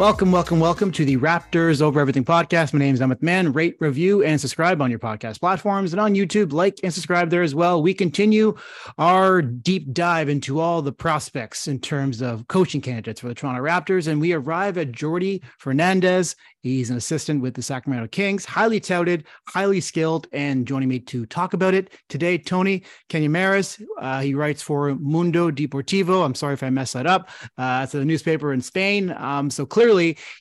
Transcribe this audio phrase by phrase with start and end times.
[0.00, 2.72] Welcome, welcome, welcome to the Raptors Over Everything podcast.
[2.72, 3.52] My name is Amit Mann.
[3.52, 6.54] Rate, review, and subscribe on your podcast platforms and on YouTube.
[6.54, 7.82] Like and subscribe there as well.
[7.82, 8.56] We continue
[8.96, 13.60] our deep dive into all the prospects in terms of coaching candidates for the Toronto
[13.60, 14.08] Raptors.
[14.08, 19.24] And we arrive at Jordi Fernandez, He's an assistant with the Sacramento Kings, highly touted,
[19.48, 23.82] highly skilled, and joining me to talk about it today, Toni Canyameras.
[23.98, 26.22] Uh, he writes for Mundo Deportivo.
[26.22, 27.30] I'm sorry if I messed that up.
[27.56, 29.10] Uh, it's a newspaper in Spain.
[29.12, 29.89] Um, so clearly,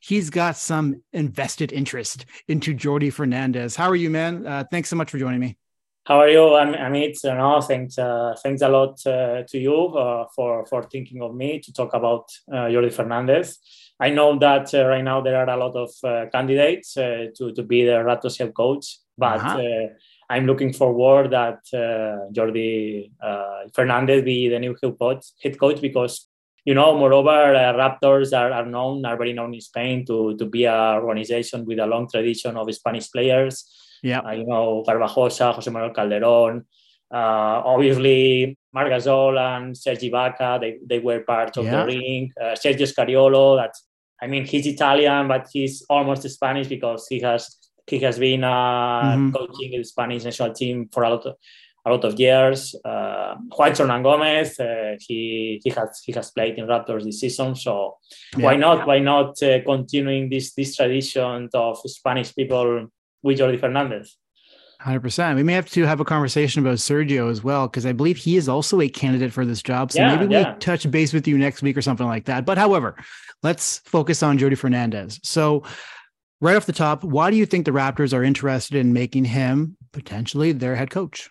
[0.02, 3.76] he's got some invested interest into Jordi Fernandez.
[3.76, 4.46] How are you, man?
[4.46, 5.58] Uh, thanks so much for joining me.
[6.06, 6.56] How are you?
[6.56, 7.24] I'm Amit.
[7.24, 11.60] Know, thanks, uh, thanks a lot uh, to you uh, for for thinking of me
[11.60, 13.60] to talk about uh, Jordi Fernandez.
[14.00, 17.52] I know that uh, right now there are a lot of uh, candidates uh, to,
[17.54, 19.60] to be the Raptors head coach, but uh-huh.
[19.60, 19.88] Uh,
[20.32, 25.82] I'm looking forward that uh, Jordi uh, Fernandez be the new head coach, head coach
[25.82, 26.29] because
[26.70, 30.66] you know, moreover, Raptors are, are known, are very known in Spain to, to be
[30.66, 33.56] an organization with a long tradition of Spanish players.
[34.04, 36.64] Yeah, you know, Garbajosa, Jose Manuel Calderon,
[37.12, 41.72] obviously Marc Gasol and Sergi Ibaka, they, they were part of yeah.
[41.72, 42.32] the ring.
[42.40, 43.74] Uh, Sergio Scariolo, that
[44.22, 49.16] I mean, he's Italian, but he's almost Spanish because he has he has been uh,
[49.16, 49.32] mm-hmm.
[49.32, 51.36] coaching the Spanish national team for a lot of,
[51.86, 52.76] a lot of years.
[52.84, 57.98] Uh, Juancho Hernangomez, uh, he he has he has played in Raptors this season, so
[58.38, 58.46] yeah.
[58.46, 62.88] why not why not uh, continuing this this tradition of Spanish people
[63.24, 64.18] with Jordi Fernandez?
[64.82, 65.36] Hundred percent.
[65.36, 68.38] We may have to have a conversation about Sergio as well because I believe he
[68.38, 69.92] is also a candidate for this job.
[69.92, 72.46] So yeah, maybe we touch base with you next week or something like that.
[72.46, 72.96] But however,
[73.44, 75.20] let's focus on Jordi Fernandez.
[75.22, 75.64] So,
[76.40, 79.76] right off the top, why do you think the Raptors are interested in making him
[79.92, 81.30] potentially their head coach?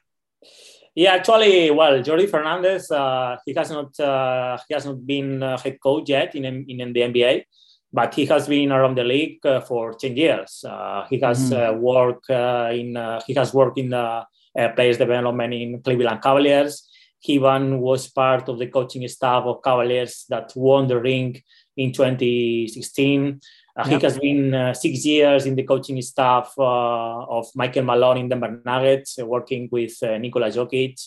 [0.94, 5.56] Yeah, actually, well, Jordi Fernandez, uh, he has not uh, he has not been uh,
[5.56, 7.44] head coach yet in in the NBA,
[7.92, 10.64] but he has been around the league uh, for ten years.
[10.66, 11.80] Uh, he has mm-hmm.
[11.80, 12.28] worked
[12.74, 14.24] in he has worked in the
[14.74, 16.88] players development in Cleveland Cavaliers.
[17.20, 21.40] He even was part of the coaching staff of Cavaliers that won the ring
[21.76, 23.40] in 2016.
[23.78, 24.00] Uh, yep.
[24.00, 28.28] He has been uh, six years in the coaching staff uh, of Michael Malone in
[28.28, 31.00] Denver Nuggets, uh, working with uh, Nikola Jokic.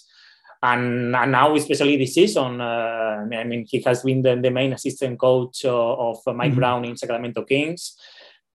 [0.64, 4.72] And, and now, especially this season, uh, I mean, he has been the, the main
[4.72, 6.60] assistant coach of Mike mm-hmm.
[6.60, 7.98] Brown in Sacramento Kings.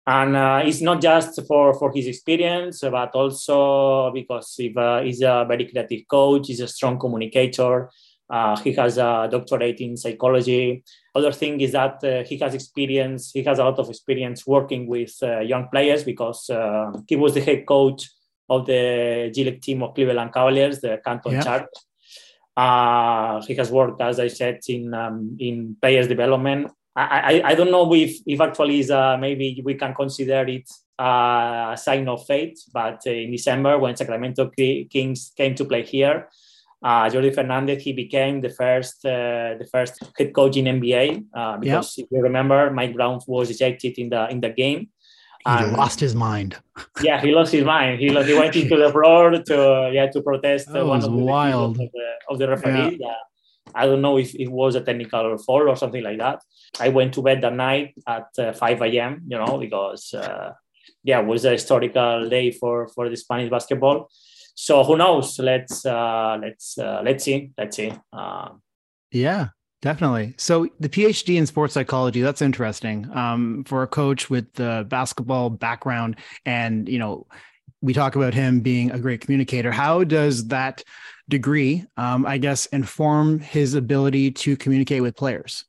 [0.07, 6.07] And it's not just for, for his experience, but also because he's a very creative
[6.07, 7.89] coach, he's a strong communicator,
[8.29, 10.83] uh, he has a doctorate in psychology.
[11.13, 13.31] Other thing is that uh, he has experience.
[13.31, 17.33] He has a lot of experience working with uh, young players because uh, he was
[17.33, 18.09] the head coach
[18.49, 21.41] of the G League team of Cleveland Cavaliers, the Canton yeah.
[21.41, 21.65] Charge.
[22.57, 26.71] Uh, he has worked, as I said, in um, in players development.
[26.95, 31.77] I, I, I don't know if if actually is maybe we can consider it a
[31.77, 32.57] sign of fate.
[32.73, 36.29] But in December, when Sacramento Kings came to play here,
[36.85, 41.57] uh, Jordi Fernandez, he became the first uh, the first head coach in NBA uh,
[41.57, 42.05] because yep.
[42.05, 44.89] if you remember, Mike Brown was ejected in the in the game.
[45.47, 46.57] He lost his mind.
[47.01, 47.99] yeah, he lost his mind.
[47.99, 51.79] He, he went into the floor to yeah to protest that one of the wild
[51.81, 52.97] of the, of the referee.
[52.99, 53.13] Yeah.
[53.73, 56.39] I don't know if it was a technical foul or something like that.
[56.79, 59.23] I went to bed that night at uh, 5 a.m.
[59.27, 60.53] You know because uh,
[61.03, 64.09] yeah, it was a historical day for for the Spanish basketball
[64.55, 65.37] so who knows?
[65.37, 67.51] Let's uh, let's uh, let's see.
[67.57, 67.93] Let's see.
[68.11, 68.49] Uh,
[69.11, 69.49] yeah,
[69.81, 70.33] definitely.
[70.37, 73.09] So the PhD in sports psychology, that's interesting.
[73.13, 77.27] Um, for a coach with the basketball background and, you know,
[77.81, 79.71] we talk about him being a great communicator.
[79.71, 80.83] How does that
[81.29, 85.65] degree, um, I guess, inform his ability to communicate with players?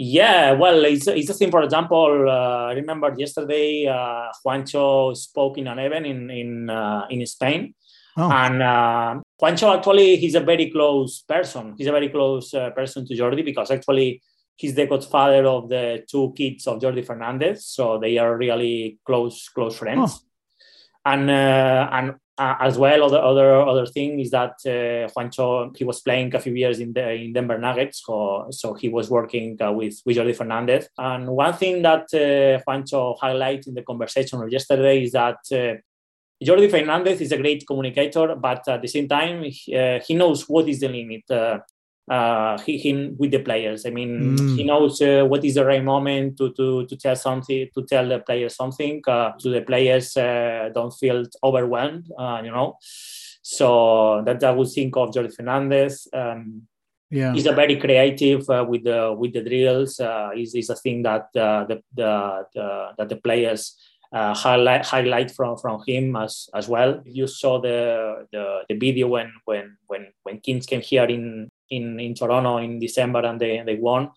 [0.00, 1.50] Yeah, well, it's, it's the thing.
[1.50, 7.06] For example, uh, I remember yesterday uh, Juancho spoke in an event in in uh,
[7.10, 7.74] in Spain,
[8.16, 8.30] oh.
[8.30, 11.74] and uh, Juancho actually he's a very close person.
[11.76, 14.22] He's a very close uh, person to Jordi because actually
[14.54, 19.48] he's the godfather of the two kids of Jordi Fernandez, so they are really close
[19.48, 20.20] close friends.
[20.22, 21.10] Oh.
[21.10, 25.84] And uh, and uh, as well, other other other thing is that uh, Juancho he
[25.84, 29.60] was playing a few years in the in Denver Nuggets, so so he was working
[29.60, 30.88] uh, with with Jordi Fernandez.
[30.96, 35.38] And one thing that uh, Juancho highlighted in the conversation of yesterday is that.
[35.52, 35.80] Uh,
[36.40, 40.48] Jordi Fernandez is a great communicator, but at the same time, he, uh, he knows
[40.48, 41.24] what is the limit
[42.10, 43.86] uh, him with the players.
[43.86, 44.56] I mean, mm.
[44.56, 48.08] he knows uh, what is the right moment to, to, to tell something, to tell
[48.08, 49.02] the players something.
[49.06, 52.76] Uh, so the players uh, don't feel overwhelmed, uh, you know.
[53.42, 56.08] So that I would think of Jordi Fernandez.
[56.12, 56.62] Um,
[57.10, 59.98] yeah, he's a very creative uh, with the with the drills.
[60.00, 63.76] Uh, is is a thing that the, the, the that the players.
[64.10, 67.02] Uh, highlight highlight from from him as as well.
[67.04, 71.98] You saw the the, the video when when when when Kings came here in in,
[72.00, 74.10] in Toronto in December and they, they won.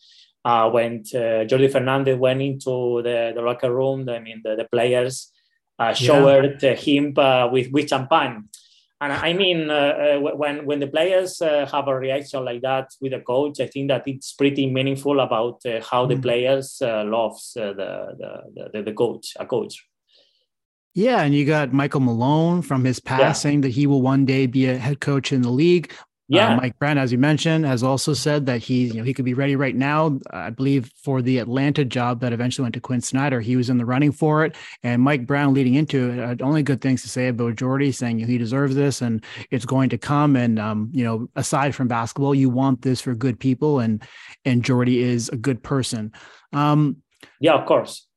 [0.44, 4.66] Uh, when uh, Jordi Fernandez went into the, the locker room, I mean, the, the
[4.66, 5.32] players
[5.78, 6.74] uh, showered yeah.
[6.74, 8.50] him uh, with, with champagne.
[9.00, 13.14] And I mean, uh, uh, when, when the players have a reaction like that with
[13.14, 16.10] a coach, I think that it's pretty meaningful about how mm.
[16.10, 19.84] the players loves the, the, the, the coach, a coach.
[20.94, 23.32] Yeah, and you got Michael Malone from his past yeah.
[23.32, 25.94] saying that he will one day be a head coach in the league.
[26.32, 29.04] Uh, yeah, uh, Mike Brown, as you mentioned, has also said that he, you know,
[29.04, 30.18] he could be ready right now.
[30.32, 33.78] I believe for the Atlanta job that eventually went to Quinn Snyder, he was in
[33.78, 34.56] the running for it.
[34.82, 38.38] And Mike Brown, leading into it, only good things to say about Jordi, saying he
[38.38, 40.38] deserves this and it's going to come.
[40.38, 44.02] And um, you know, aside from basketball, you want this for good people, and
[44.46, 46.14] and Jordi is a good person.
[46.54, 46.98] Um,
[47.40, 48.08] yeah, of course.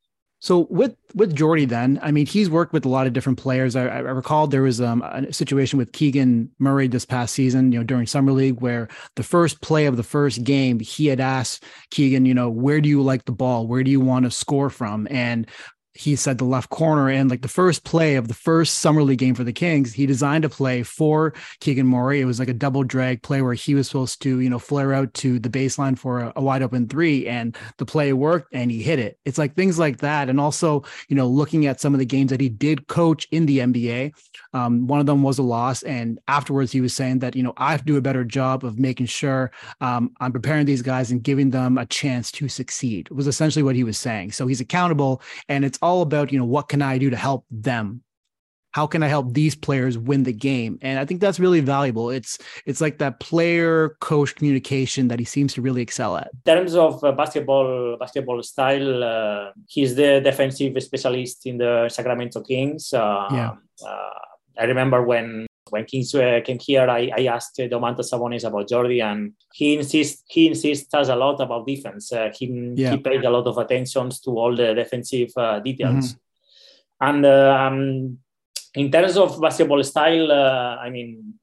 [0.44, 3.76] So with with Jordi, then I mean he's worked with a lot of different players.
[3.76, 7.79] I, I recall there was um, a situation with Keegan Murray this past season, you
[7.79, 11.64] know, during summer league, where the first play of the first game, he had asked
[11.88, 13.67] Keegan, you know, where do you like the ball?
[13.67, 15.08] Where do you want to score from?
[15.11, 15.46] And
[15.94, 19.19] he said the left corner and like the first play of the first summer league
[19.19, 22.20] game for the Kings, he designed a play for Keegan Murray.
[22.20, 24.93] It was like a double drag play where he was supposed to, you know, flare
[24.93, 28.70] out to the baseline for a, a, wide open three and the play worked and
[28.70, 29.19] he hit it.
[29.25, 30.29] It's like things like that.
[30.29, 33.46] And also, you know, looking at some of the games that he did coach in
[33.46, 34.14] the NBA,
[34.52, 35.85] um, one of them was a loss.
[35.85, 38.64] And afterwards, he was saying that, you know, I have to do a better job
[38.64, 43.08] of making sure um, I'm preparing these guys and giving them a chance to succeed,
[43.11, 44.32] was essentially what he was saying.
[44.32, 45.23] So he's accountable.
[45.49, 48.03] And it's all about, you know, what can I do to help them?
[48.79, 50.81] How can I help these players win the game?
[50.83, 52.11] And I think that's really valuable.
[52.11, 52.33] It's
[52.67, 56.31] it's like that player coach communication that he seems to really excel at.
[56.35, 62.43] In terms of uh, basketball basketball style, uh, he's the defensive specialist in the Sacramento
[62.43, 62.93] Kings.
[62.93, 63.53] Uh, yeah
[63.83, 64.19] uh,
[64.59, 68.69] I remember when when Kings uh, came here, I, I asked uh, Domantas Sabonis about
[68.69, 72.13] Jordi, and he insists he insists a lot about defense.
[72.13, 72.93] Uh, he yeah.
[72.93, 76.15] he paid a lot of attention to all the defensive uh, details.
[76.15, 77.07] Mm-hmm.
[77.07, 78.19] And um,
[78.75, 81.35] in terms of basketball style, uh, I mean,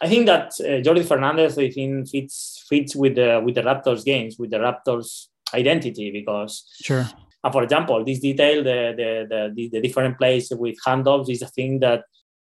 [0.00, 4.04] I think that uh, Jordi Fernandez I think fits fits with the with the Raptors
[4.04, 7.06] games with the Raptors identity because sure
[7.46, 11.46] and for example, this detail, the, the, the, the different plays with handoffs is a
[11.46, 12.02] thing that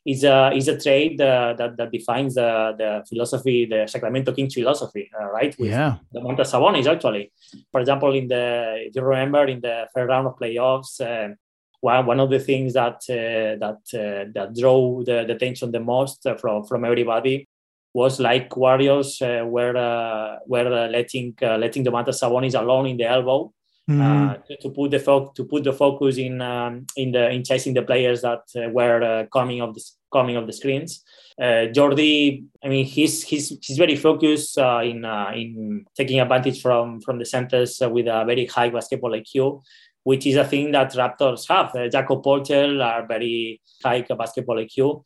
[0.04, 4.54] is a, is a trait uh, that, that defines the, the philosophy, the Sacramento Kings
[4.54, 5.58] philosophy, uh, right?
[5.58, 5.96] With yeah.
[6.14, 7.32] Domantas Sabonis, actually.
[7.72, 11.34] For example, in the, if you remember, in the third round of playoffs, uh,
[11.80, 15.80] one, one of the things that uh, that uh, that drove the, the attention the
[15.80, 17.46] most from from everybody
[17.92, 23.52] was like Warriors uh, were uh, were letting letting Domantas Sabonis alone in the elbow
[23.88, 24.00] mm.
[24.00, 27.45] uh, to, to, put the fo- to put the focus in um, in the in
[27.45, 31.03] chasing the players that uh, were uh, coming of the coming of the screens.
[31.41, 36.62] Uh, Jordi, I mean, he's he's he's very focused uh, in uh, in taking advantage
[36.62, 39.62] from from the centers with a very high basketball IQ,
[40.05, 41.75] which is a thing that Raptors have.
[41.75, 45.05] Uh, Jakob Poeltl are very high basketball IQ.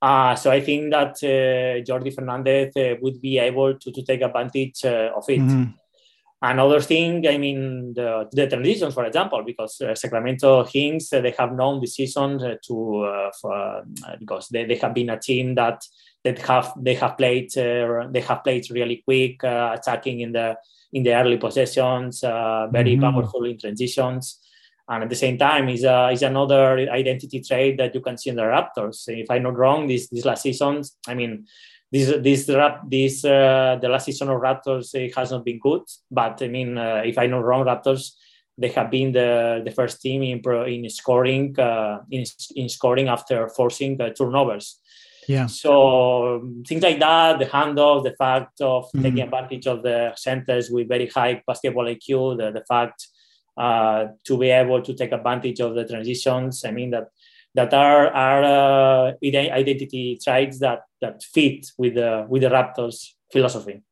[0.00, 4.22] Uh, so I think that uh, Jordi Fernandez uh, would be able to, to take
[4.22, 5.40] advantage of it.
[5.40, 5.64] Mm-hmm.
[6.40, 11.34] Another thing, I mean, the, the transitions, for example, because uh, Sacramento Kings, uh, they
[11.36, 13.82] have known this season uh, to uh, for, uh,
[14.20, 15.82] because they, they have been a team that
[16.22, 20.56] that have they have played uh, they have played really quick, attacking in the
[20.92, 23.00] in the early possessions, very mm-hmm.
[23.00, 24.40] powerful in transitions,
[24.88, 28.30] and at the same time is uh, is another identity trait that you can see
[28.30, 29.08] in the Raptors.
[29.08, 31.46] If I'm not wrong, this this last season, I mean
[31.90, 35.82] this this rap this uh, the last season of Raptors it has not been good.
[36.10, 38.12] But I mean, uh, if I know wrong, Raptors
[38.58, 42.24] they have been the, the first team in pro, in scoring uh, in,
[42.56, 44.80] in scoring after forcing uh, turnovers.
[45.28, 45.46] Yeah.
[45.46, 49.02] So um, things like that, the handoff, the fact of mm-hmm.
[49.02, 53.06] taking advantage of the centers with very high basketball IQ, the, the fact
[53.56, 56.64] uh, to be able to take advantage of the transitions.
[56.64, 57.08] I mean that
[57.54, 63.82] that are are uh, identity traits that that fit with the with the Raptors philosophy.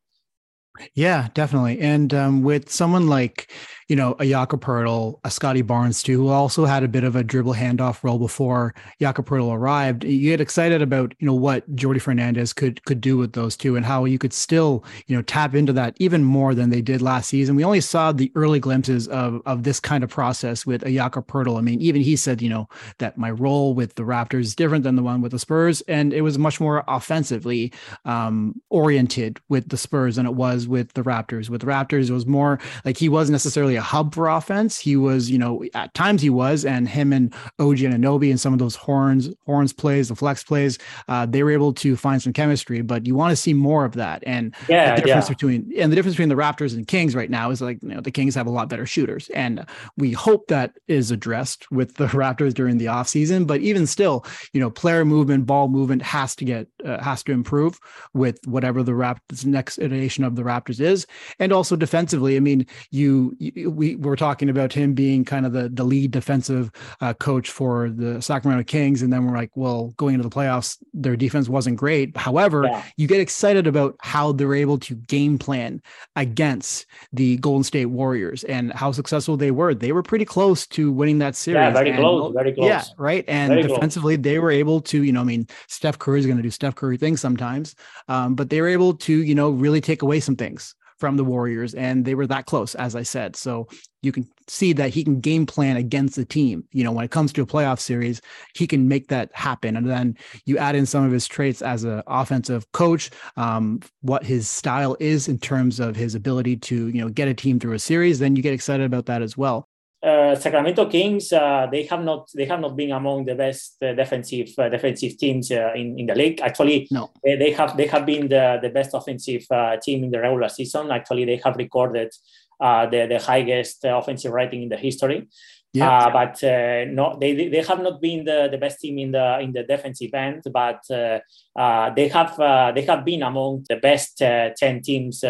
[0.93, 1.79] Yeah, definitely.
[1.79, 3.51] And um, with someone like
[3.87, 7.15] you know, a Jakob Poeltl, a Scotty Barnes too, who also had a bit of
[7.15, 10.03] a dribble handoff role before Jakob Poeltl arrived.
[10.03, 13.75] You get excited about, you know, what Jordi Fernandez could could do with those two
[13.75, 17.01] and how you could still, you know, tap into that even more than they did
[17.01, 17.55] last season.
[17.55, 21.27] We only saw the early glimpses of of this kind of process with a Jakob
[21.27, 21.57] Poeltl.
[21.57, 22.67] I mean, even he said, you know,
[22.97, 26.13] that my role with the Raptors is different than the one with the Spurs, and
[26.13, 27.71] it was much more offensively
[28.03, 31.49] um, oriented with the Spurs than it was with the Raptors.
[31.49, 34.77] With the Raptors, it was more like he wasn't necessarily a hub for offense.
[34.77, 38.53] He was, you know, at times he was, and him and OG Anunoby and some
[38.53, 42.33] of those horns, horns plays, the flex plays, uh, they were able to find some
[42.33, 42.81] chemistry.
[42.81, 44.23] But you want to see more of that.
[44.25, 45.33] And yeah, the difference yeah.
[45.33, 48.01] between and the difference between the Raptors and Kings right now is like, you know,
[48.01, 49.65] the Kings have a lot better shooters, and
[49.97, 53.47] we hope that is addressed with the Raptors during the offseason.
[53.47, 57.31] But even still, you know, player movement, ball movement has to get uh, has to
[57.31, 57.79] improve
[58.13, 61.05] with whatever the Raptors next iteration of the Raptors is,
[61.39, 62.35] and also defensively.
[62.35, 66.11] I mean, you, you we we're talking about him being kind of the, the lead
[66.11, 66.71] defensive
[67.01, 69.01] uh, coach for the Sacramento Kings.
[69.01, 72.15] And then we're like, well, going into the playoffs, their defense wasn't great.
[72.17, 72.83] However, yeah.
[72.97, 75.81] you get excited about how they're able to game plan
[76.15, 79.73] against the Golden State Warriors and how successful they were.
[79.73, 81.57] They were pretty close to winning that series.
[81.57, 82.67] Yeah, very and, close, very close.
[82.67, 83.25] Yeah, right.
[83.27, 84.23] And very defensively, close.
[84.23, 86.75] they were able to, you know, I mean, Steph Curry is going to do Steph
[86.75, 87.75] Curry things sometimes,
[88.07, 91.23] um, but they were able to, you know, really take away some things from the
[91.23, 93.35] Warriors, and they were that close, as I said.
[93.35, 93.67] So
[94.01, 96.63] you can see that he can game plan against the team.
[96.71, 98.21] You know, when it comes to a playoff series,
[98.55, 99.75] he can make that happen.
[99.75, 104.23] And then you add in some of his traits as an offensive coach, um, what
[104.23, 107.73] his style is in terms of his ability to, you know, get a team through
[107.73, 109.67] a series, then you get excited about that as well
[110.07, 113.93] uh, Sacramento Kings uh, they have not they have not been among the best uh,
[113.93, 116.39] defensive uh, defensive teams uh, in, in the league.
[116.41, 117.09] Actually, no.
[117.23, 120.49] they, they have they have been the, the best offensive uh, team in the regular
[120.49, 120.91] season.
[120.91, 122.11] Actually, they have recorded
[122.59, 125.27] the the highest offensive rating in the history.
[125.73, 126.09] Yeah.
[126.09, 126.41] but
[126.89, 130.13] no, they, they have not been the, the best team in the in the defensive
[130.13, 132.37] end, but they have
[132.73, 135.23] they have been among the best ten teams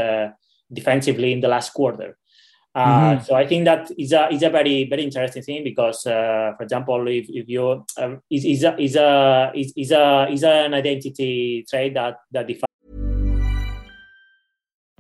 [0.72, 2.18] defensively in the last quarter.
[2.78, 3.24] Uh, mm-hmm.
[3.24, 6.62] So I think that is a is a very very interesting thing because, uh, for
[6.62, 10.76] example, if, if you um, is is a is a is, is a is an
[10.76, 12.68] identity trait that that defines.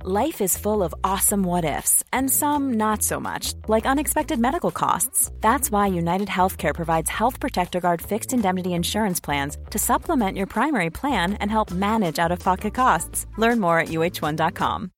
[0.03, 4.71] Life is full of awesome what ifs and some not so much, like unexpected medical
[4.71, 5.29] costs.
[5.41, 10.47] That's why United Healthcare provides Health Protector Guard fixed indemnity insurance plans to supplement your
[10.47, 13.27] primary plan and help manage out of pocket costs.
[13.37, 14.91] Learn more at uhone.com.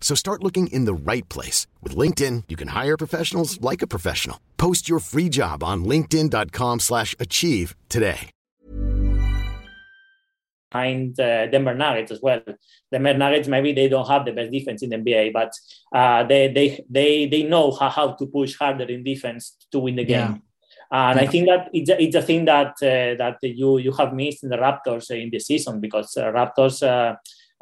[0.00, 1.66] So start looking in the right place.
[1.82, 4.38] With LinkedIn, you can hire professionals like a professional.
[4.56, 8.30] Post your free job on linkedin.com slash achieve today.
[10.76, 12.42] behind uh, Denver Nuggets as well.
[12.90, 15.52] Denver Nuggets maybe they don't have the best defense in the NBA, but
[15.94, 19.96] uh, they they they they know how, how to push harder in defense to win
[19.96, 20.42] the game.
[20.90, 21.10] Yeah.
[21.10, 21.24] And yeah.
[21.24, 24.44] I think that it's a, it's a thing that uh, that you you have missed
[24.44, 26.82] in the Raptors in the season because uh, Raptors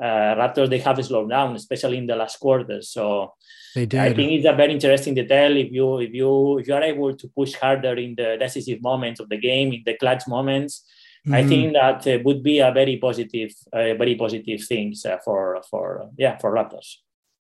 [0.02, 2.82] uh, Raptors they have slowed down, especially in the last quarter.
[2.82, 3.34] So
[3.74, 4.00] they did.
[4.00, 7.16] I think it's a very interesting detail if you if you if you are able
[7.16, 10.84] to push harder in the decisive moments of the game, in the clutch moments
[11.26, 11.48] mm I mm-hmm.
[11.48, 16.10] think that uh, would be a very positive, uh, very positive things uh, for for
[16.18, 16.96] yeah for Raptors.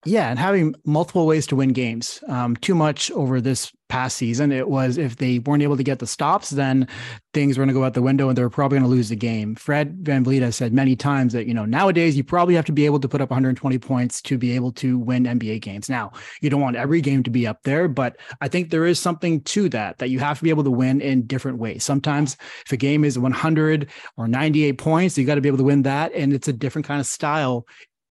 [0.05, 2.21] Yeah, and having multiple ways to win games.
[2.27, 4.51] Um, too much over this past season.
[4.51, 6.87] It was if they weren't able to get the stops, then
[7.31, 9.09] things were going to go out the window and they were probably going to lose
[9.09, 9.53] the game.
[9.53, 12.87] Fred VanVleet has said many times that, you know, nowadays you probably have to be
[12.87, 15.89] able to put up 120 points to be able to win NBA games.
[15.89, 18.99] Now, you don't want every game to be up there, but I think there is
[18.99, 21.83] something to that, that you have to be able to win in different ways.
[21.83, 25.63] Sometimes if a game is 100 or 98 points, you got to be able to
[25.65, 26.11] win that.
[26.13, 27.67] And it's a different kind of style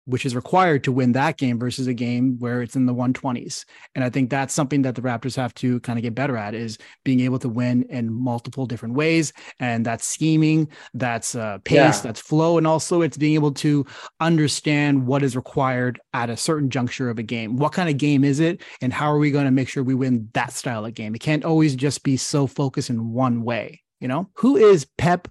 [0.09, 3.63] which is required to win that game versus a game where it's in the 120s.
[3.93, 6.55] And I think that's something that the Raptors have to kind of get better at
[6.55, 9.31] is being able to win in multiple different ways.
[9.59, 12.01] And that's scheming, that's uh, pace, yeah.
[12.01, 12.57] that's flow.
[12.57, 13.85] And also it's being able to
[14.19, 17.55] understand what is required at a certain juncture of a game.
[17.57, 18.63] What kind of game is it?
[18.81, 21.13] And how are we going to make sure we win that style of game?
[21.13, 23.83] It can't always just be so focused in one way.
[23.99, 25.27] You know, who is Pep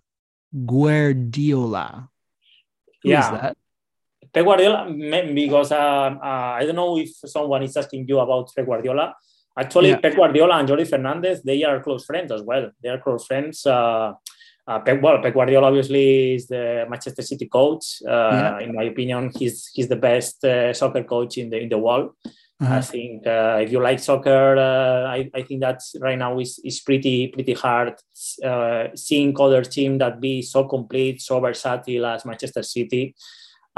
[0.67, 2.11] Guardiola?
[3.03, 3.25] Who yeah.
[3.25, 3.57] is that?
[4.33, 4.93] Pep Guardiola,
[5.35, 9.15] because uh, uh, I don't know if someone is asking you about Pep Guardiola.
[9.59, 9.99] Actually, yeah.
[9.99, 12.71] Pep Guardiola and Jordi Fernandez, they are close friends as well.
[12.83, 13.67] They are close friends.
[13.67, 14.13] Uh,
[14.67, 18.03] uh, Pep, well, Pep Guardiola obviously is the Manchester City coach.
[18.07, 18.59] Uh, yeah.
[18.61, 22.11] In my opinion, he's he's the best uh, soccer coach in the in the world.
[22.61, 22.75] Uh-huh.
[22.75, 26.61] I think uh, if you like soccer, uh, I, I think that right now is,
[26.65, 27.95] is pretty pretty hard
[28.45, 33.15] uh, seeing other team that be so complete, so versatile as Manchester City.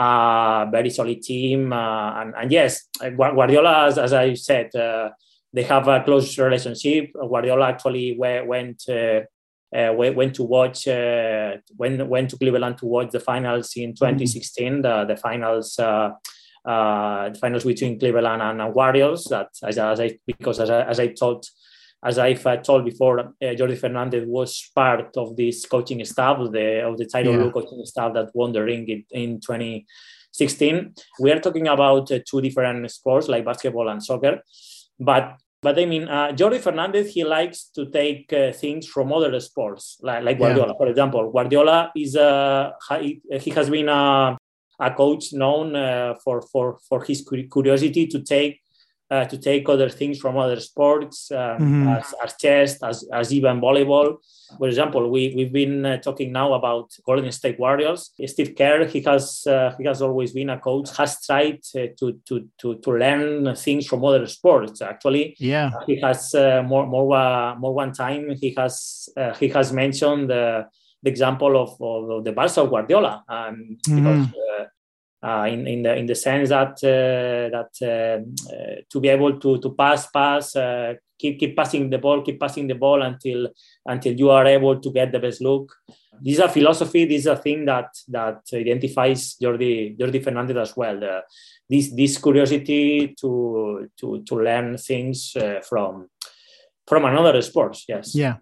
[0.00, 5.10] Uh, very solid team, uh, and, and yes, Guardiola, as, as I said, uh,
[5.52, 7.12] they have a close relationship.
[7.12, 13.20] Guardiola actually went uh, went to watch uh, went went to Cleveland to watch the
[13.20, 14.80] finals in 2016, mm-hmm.
[14.80, 16.10] the, the finals uh,
[16.64, 19.24] the finals between Cleveland and Warriors.
[19.24, 21.44] That as, as I because as I, as I told
[22.02, 26.52] as I've uh, told before, uh, Jordi Fernandez was part of this coaching staff of
[26.52, 27.50] the of the title yeah.
[27.50, 30.94] coaching staff that won the ring in, in 2016.
[31.20, 34.40] We are talking about uh, two different sports like basketball and soccer,
[34.98, 39.38] but but I mean, uh, Jordi Fernandez, he likes to take uh, things from other
[39.40, 40.78] sports, like, like Guardiola, yeah.
[40.78, 41.30] for example.
[41.30, 44.38] Guardiola is a, he, he has been a,
[44.78, 48.62] a coach known uh, for, for, for his curiosity to take
[49.10, 51.88] uh, to take other things from other sports, um, mm-hmm.
[51.88, 54.16] as, as chess, as, as even volleyball.
[54.58, 58.10] For example, we, we've been uh, talking now about Golden State Warriors.
[58.26, 62.20] Steve Kerr, he has, uh, he has always been a coach, has tried uh, to,
[62.26, 64.82] to, to, to learn things from other sports.
[64.82, 70.30] Actually, yeah, he has uh, more, more, more one time, he has, he has mentioned
[70.30, 70.66] the,
[71.02, 73.96] the example of, of the Barca of Guardiola, um, mm-hmm.
[73.96, 74.26] because
[75.22, 79.58] uh, in, in the in the sense that uh, that uh, to be able to
[79.60, 80.56] to pass pass
[81.18, 83.48] keep keep passing the ball keep passing the ball until
[83.86, 85.74] until you are able to get the best look.
[86.22, 90.76] This is a philosophy this is a thing that that identifies Jordi Jordi Fernandez as
[90.76, 90.98] well.
[90.98, 91.22] The,
[91.68, 95.36] this this curiosity to to to learn things
[95.68, 96.08] from
[96.86, 98.14] from another sports yes.
[98.14, 98.36] Yeah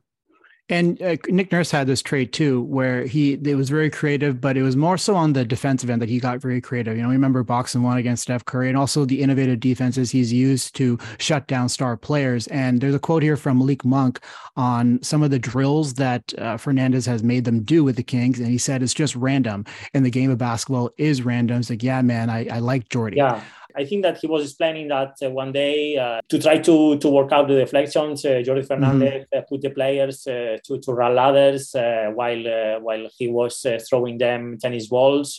[0.69, 4.57] and uh, Nick Nurse had this trait too, where he it was very creative, but
[4.57, 6.97] it was more so on the defensive end that he got very creative.
[6.97, 10.75] You know, remember boxing one against Steph Curry, and also the innovative defenses he's used
[10.77, 12.47] to shut down star players.
[12.49, 14.21] And there's a quote here from Malik Monk
[14.57, 18.39] on some of the drills that uh, Fernandez has made them do with the Kings,
[18.39, 19.65] and he said it's just random.
[19.95, 21.61] And the game of basketball is random.
[21.61, 23.17] It's like, yeah, man, I, I like Jordi.
[23.17, 23.43] Yeah.
[23.77, 27.09] I think that he was explaining that uh, one day uh, to try to to
[27.09, 29.45] work out the deflections, uh, Jordi Fernandez mm-hmm.
[29.49, 35.37] put the players to, to run ladders while while he was throwing them tennis balls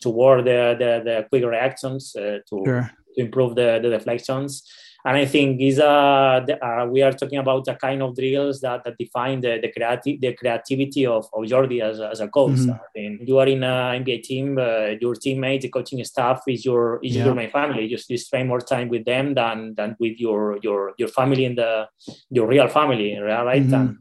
[0.00, 2.90] toward the, the, the quick reactions to, sure.
[3.16, 4.62] to improve the, the deflections
[5.06, 8.84] and I think is a uh, we are talking about a kind of drills that,
[8.84, 12.52] that define the the, creati- the creativity of, of Jordi as, as a coach.
[12.52, 12.70] Mm-hmm.
[12.70, 16.64] I mean, you are in an NBA team, uh, your teammates, the coaching staff is
[16.64, 17.26] your is yeah.
[17.26, 17.84] your main family.
[17.84, 21.56] You just spend more time with them than than with your your your family in
[21.56, 21.86] the
[22.30, 23.62] your real family, right?
[23.62, 23.74] Mm-hmm.
[23.74, 23.98] And,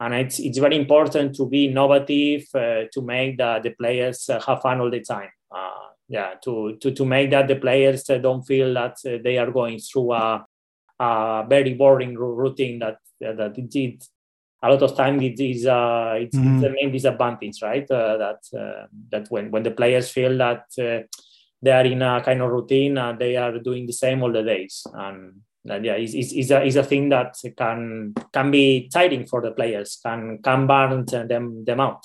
[0.00, 4.40] and it's, it's very important to be innovative uh, to make the, the players uh,
[4.40, 5.28] have fun all the time.
[5.48, 9.38] Uh, yeah to to to make that the players uh, don't feel that uh, they
[9.38, 10.44] are going through a,
[11.00, 14.04] a very boring routine that that it, it
[14.62, 16.54] a lot of time it is uh, it's, mm-hmm.
[16.54, 17.90] it's the main disadvantage right?
[17.90, 21.00] Uh, that uh, that when when the players feel that uh,
[21.62, 24.42] they are in a kind of routine and they are doing the same all the
[24.42, 24.86] days.
[24.92, 29.52] And yeah is is a, is a thing that can can be tiring for the
[29.52, 32.04] players can can burn them them out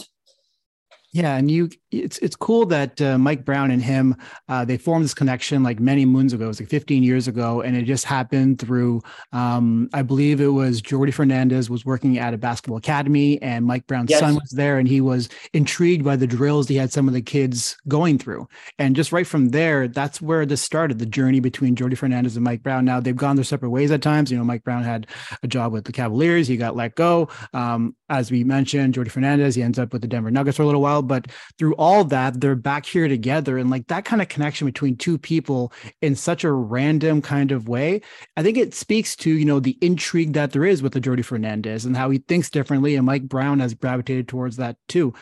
[1.18, 4.16] yeah, and you, it's it's cool that uh, Mike Brown and him,
[4.50, 6.46] uh, they formed this connection like many moons ago.
[6.46, 9.02] It was like 15 years ago, and it just happened through,
[9.32, 13.88] um, I believe it was Jordi Fernandez was working at a basketball academy, and Mike
[13.88, 14.20] Brown's yes.
[14.20, 17.22] son was there, and he was intrigued by the drills he had some of the
[17.24, 21.76] kids going through, and just right from there, that's where this started, the journey between
[21.76, 22.86] Jordi Fernandez and Mike Brown.
[22.86, 24.30] Now they've gone their separate ways at times.
[24.30, 25.08] You know, Mike Brown had
[25.42, 27.28] a job with the Cavaliers, he got let go.
[27.56, 30.68] Um, as we mentioned, Jordi Fernandez, he ends up with the Denver Nuggets for a
[30.68, 33.58] little while, but through all that, they're back here together.
[33.58, 37.68] And like that kind of connection between two people in such a random kind of
[37.68, 38.02] way,
[38.36, 41.24] I think it speaks to, you know, the intrigue that there is with the Jordi
[41.24, 42.96] Fernandez and how he thinks differently.
[42.96, 45.14] And Mike Brown has gravitated towards that too.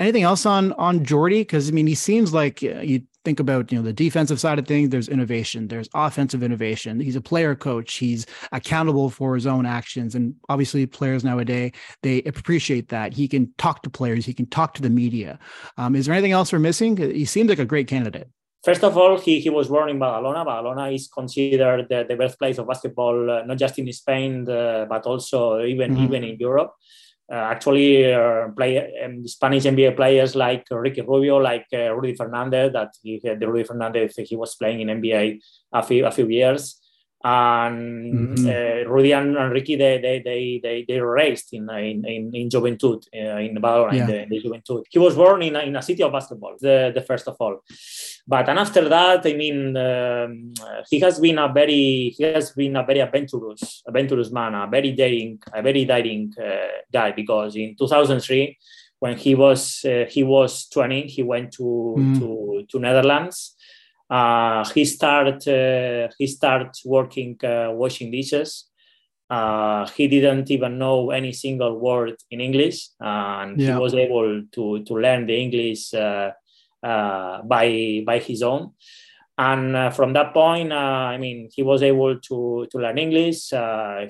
[0.00, 1.40] Anything else on on Jordi?
[1.40, 4.58] Because I mean, he seems like uh, you think about you know the defensive side
[4.58, 7.00] of things there's innovation there's offensive innovation.
[7.00, 7.94] He's a player coach.
[7.94, 10.14] He's accountable for his own actions.
[10.14, 13.12] And obviously players nowadays they appreciate that.
[13.12, 14.26] He can talk to players.
[14.26, 15.38] He can talk to the media.
[15.76, 16.96] Um, is there anything else we're missing?
[16.96, 18.28] He seems like a great candidate.
[18.64, 20.46] First of all, he, he was born in Badalona.
[20.46, 25.04] Badalona is considered the, the birthplace of basketball, uh, not just in Spain, uh, but
[25.04, 26.04] also even, mm-hmm.
[26.04, 26.72] even in Europe.
[27.32, 32.72] Uh, actually uh, play um, Spanish NBA players like Ricky Rubio, like uh, Rudy Fernandez,
[32.72, 35.40] that he the Rudy Fernandez he was playing in NBA
[35.72, 36.80] a few a few years
[37.24, 38.46] and mm-hmm.
[38.46, 42.48] uh, Rudy and, and, Ricky they they they they, they raced in in in, in
[42.50, 44.00] Joventut uh, in Badalona yeah.
[44.00, 44.84] in, the, the Joventut.
[44.90, 47.60] He was born in a, in a city of basketball, the, the first of all.
[48.28, 50.52] But and after that, I mean, um,
[50.90, 54.92] he has been a very he has been a very adventurous adventurous man, a very
[54.92, 58.58] daring a very daring uh, guy because in 2003
[58.98, 62.18] when he was uh, he was 20 he went to mm.
[62.18, 63.53] to to Netherlands
[64.10, 68.66] uh, he started uh, he started working uh, washing dishes.
[69.30, 73.74] Uh, he didn't even know any single word in English, and yeah.
[73.74, 76.30] he was able to to learn the English uh,
[76.82, 78.72] uh, by by his own.
[79.36, 83.50] And from that point, I mean, he was able to to learn English.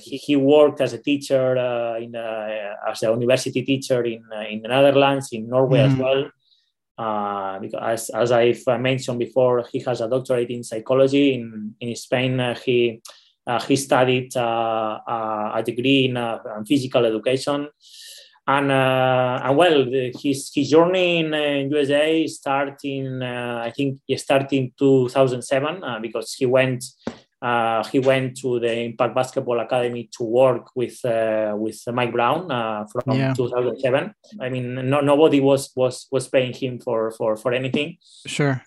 [0.02, 1.56] He, he, worked as a teacher
[1.96, 5.86] in as a university teacher in in the Netherlands, in Norway mm.
[5.86, 6.30] as well
[6.96, 11.34] uh, because as, as I've mentioned before, he has a doctorate in psychology.
[11.34, 13.00] In, in Spain, uh, he,
[13.46, 17.68] uh, he studied uh, uh, a degree in, uh, physical education.
[18.46, 19.86] And, and well,
[20.20, 22.76] his, his journey in, USA started
[23.22, 26.84] I think, he started in 2007 because he went
[27.44, 32.50] uh, he went to the Impact Basketball Academy to work with uh, with Mike Brown
[32.50, 33.34] uh, from yeah.
[33.34, 34.14] 2007.
[34.40, 37.98] I mean, no, nobody was was was paying him for for for anything.
[38.24, 38.62] Sure.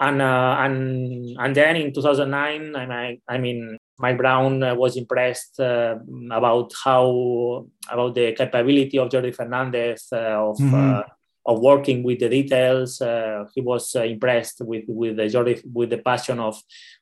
[0.00, 5.60] And uh, and and then in 2009, I, I mean, Mike Brown uh, was impressed
[5.60, 5.98] uh,
[6.32, 10.58] about how about the capability of Jordi Fernandez of.
[10.58, 11.14] Mm-hmm
[11.48, 13.00] of working with the details.
[13.00, 16.56] Uh, he was uh, impressed with with the Jordi, with the passion of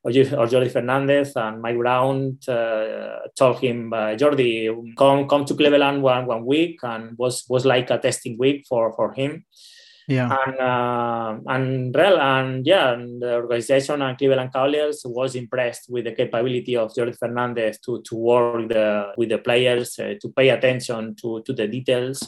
[0.05, 6.01] of Jordi Fernandez and Mike Brown uh, told him, uh, Jordi, come come to Cleveland
[6.01, 9.45] one one week, and was was like a testing week for for him.
[10.09, 15.91] Yeah, and uh, and real and yeah, and the organization and Cleveland Cavaliers was impressed
[15.91, 20.29] with the capability of Jordi Fernandez to to work the, with the players, uh, to
[20.29, 22.23] pay attention to to the details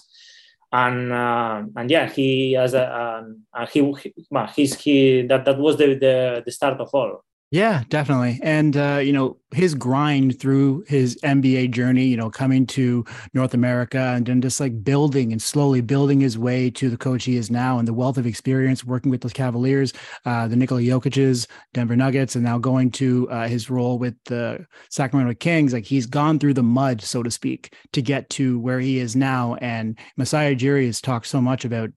[0.73, 4.15] and uh, and yeah, he as a um, he, he,
[4.55, 7.25] he's he that that was the, the the start of all.
[7.51, 8.39] Yeah, definitely.
[8.43, 13.55] And, uh, you know, his grind through his NBA journey, you know, coming to North
[13.55, 17.39] America and then just like building and slowly building his way to the coach he
[17.39, 19.95] is now and the wealth of experience working with the Cavaliers,
[20.27, 24.67] uh, the Nikola Jokic's, Denver Nuggets, and now going to uh, his role with the
[24.91, 25.73] Sacramento Kings.
[25.73, 29.17] Like he's gone through the mud, so to speak, to get to where he is
[29.17, 29.55] now.
[29.63, 31.89] And Masai Ujiri has talked so much about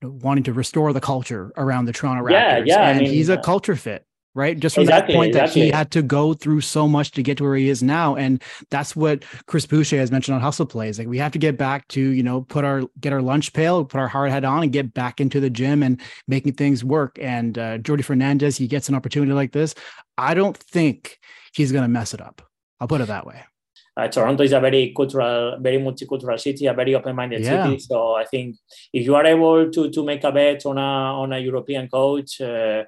[0.00, 2.30] wanting to restore the culture around the Toronto Raptors.
[2.30, 2.88] Yeah, yeah.
[2.88, 4.58] And I mean, he's a culture fit right?
[4.58, 5.60] Just from exactly, that point exactly.
[5.60, 8.16] that he had to go through so much to get to where he is now.
[8.16, 10.98] And that's what Chris Boucher has mentioned on Hustle Plays.
[10.98, 13.84] Like we have to get back to, you know, put our get our lunch pail,
[13.84, 17.18] put our hard hat on and get back into the gym and making things work.
[17.20, 19.74] And uh Jordi Fernandez, he gets an opportunity like this.
[20.18, 21.18] I don't think
[21.54, 22.42] he's gonna mess it up.
[22.80, 23.42] I'll put it that way.
[23.96, 27.64] Uh, Toronto is a very cultural, very multicultural city, a very open-minded yeah.
[27.64, 27.78] city.
[27.78, 28.56] So I think
[28.92, 32.40] if you are able to to make a bet on a on a European coach,
[32.40, 32.82] uh,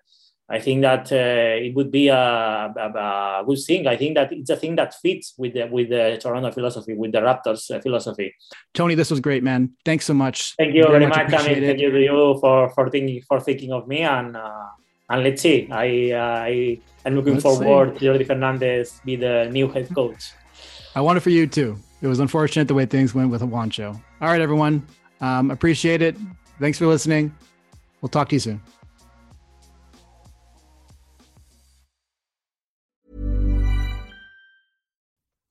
[0.48, 3.86] I think that uh, it would be a, a, a, good thing.
[3.88, 7.10] I think that it's a thing that fits with the with the Toronto philosophy, with
[7.12, 8.32] the Raptors uh, philosophy.
[8.72, 9.72] Toni, this was great, man.
[9.84, 10.54] Thanks so much.
[10.56, 11.32] Thank you very, very much.
[11.32, 14.68] I mean, thank you to you for for thinking for thinking of me, and uh,
[15.10, 15.68] and let's see.
[15.70, 18.06] I I am looking let's forward see.
[18.06, 20.32] to Jordi Fernandez be the new head coach.
[20.94, 21.76] I want it for you too.
[22.02, 24.00] It was unfortunate the way things went with Juancho.
[24.20, 24.86] All right, everyone.
[25.20, 26.16] Um, appreciate it.
[26.60, 27.34] Thanks for listening.
[28.00, 28.75] We'll talk to you soon.